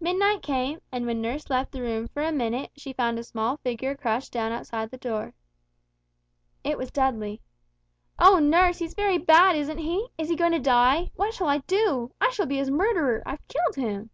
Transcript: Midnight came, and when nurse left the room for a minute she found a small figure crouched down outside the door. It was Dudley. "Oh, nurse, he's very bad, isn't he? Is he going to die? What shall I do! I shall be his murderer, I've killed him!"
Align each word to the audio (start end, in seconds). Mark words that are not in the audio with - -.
Midnight 0.00 0.40
came, 0.40 0.80
and 0.90 1.04
when 1.04 1.20
nurse 1.20 1.50
left 1.50 1.70
the 1.72 1.82
room 1.82 2.08
for 2.08 2.22
a 2.22 2.32
minute 2.32 2.70
she 2.78 2.94
found 2.94 3.18
a 3.18 3.22
small 3.22 3.58
figure 3.58 3.94
crouched 3.94 4.32
down 4.32 4.52
outside 4.52 4.90
the 4.90 4.96
door. 4.96 5.34
It 6.64 6.78
was 6.78 6.90
Dudley. 6.90 7.42
"Oh, 8.18 8.38
nurse, 8.38 8.78
he's 8.78 8.94
very 8.94 9.18
bad, 9.18 9.56
isn't 9.56 9.76
he? 9.76 10.08
Is 10.16 10.30
he 10.30 10.34
going 10.34 10.52
to 10.52 10.58
die? 10.60 11.10
What 11.14 11.34
shall 11.34 11.48
I 11.48 11.58
do! 11.58 12.10
I 12.22 12.30
shall 12.30 12.46
be 12.46 12.56
his 12.56 12.70
murderer, 12.70 13.22
I've 13.26 13.46
killed 13.48 13.76
him!" 13.76 14.08